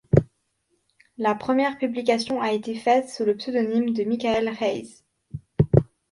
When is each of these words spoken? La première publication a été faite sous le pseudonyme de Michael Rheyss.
La 1.19 1.35
première 1.35 1.77
publication 1.77 2.41
a 2.41 2.53
été 2.53 2.73
faite 2.73 3.07
sous 3.07 3.23
le 3.23 3.37
pseudonyme 3.37 3.93
de 3.93 4.03
Michael 4.03 4.49
Rheyss. 4.49 5.03